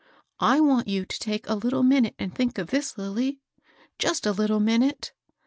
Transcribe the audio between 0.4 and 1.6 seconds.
want you to take a